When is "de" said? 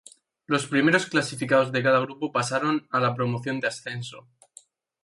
1.71-1.83, 3.59-3.67